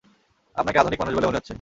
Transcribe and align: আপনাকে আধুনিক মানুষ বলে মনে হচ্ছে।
আপনাকে 0.55 0.77
আধুনিক 0.79 0.99
মানুষ 0.99 1.13
বলে 1.15 1.27
মনে 1.27 1.37
হচ্ছে। 1.37 1.49